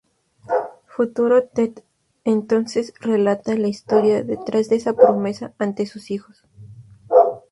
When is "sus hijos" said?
5.85-6.43